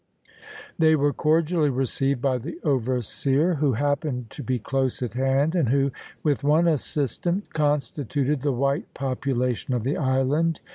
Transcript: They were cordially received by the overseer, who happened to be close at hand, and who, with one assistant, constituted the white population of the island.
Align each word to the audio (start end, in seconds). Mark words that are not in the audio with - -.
They 0.79 0.95
were 0.95 1.13
cordially 1.13 1.69
received 1.69 2.23
by 2.23 2.39
the 2.39 2.59
overseer, 2.63 3.53
who 3.53 3.73
happened 3.73 4.31
to 4.31 4.41
be 4.41 4.57
close 4.57 5.03
at 5.03 5.13
hand, 5.13 5.53
and 5.53 5.69
who, 5.69 5.91
with 6.23 6.43
one 6.43 6.67
assistant, 6.67 7.53
constituted 7.53 8.41
the 8.41 8.51
white 8.51 8.91
population 8.95 9.75
of 9.75 9.83
the 9.83 9.97
island. 9.97 10.59